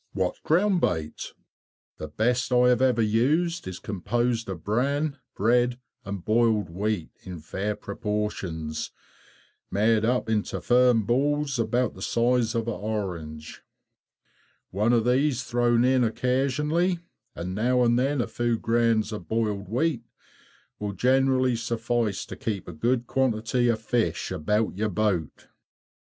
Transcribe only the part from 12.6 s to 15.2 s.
an orange. One of